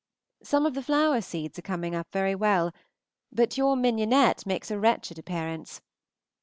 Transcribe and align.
Some 0.41 0.65
of 0.65 0.73
the 0.73 0.81
flower 0.81 1.21
seeds 1.21 1.59
are 1.59 1.61
coming 1.61 1.93
up 1.93 2.07
very 2.11 2.33
well, 2.33 2.73
but 3.31 3.55
your 3.55 3.75
mignonette 3.75 4.47
makes 4.47 4.71
a 4.71 4.79
wretched 4.79 5.19
appearance. 5.19 5.79